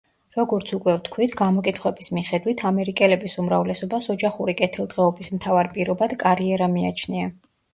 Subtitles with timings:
[0.35, 7.31] როგორც უკვე ვთქვით, გამოკითხვების მიხედვით, ამერიკელების უმრავლესობას ოჯახური კეთილდღეობის მთავარ პირობად კარიერა მიაჩნია.